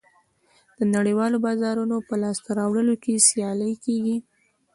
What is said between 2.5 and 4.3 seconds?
راوړلو کې سیالي کېږي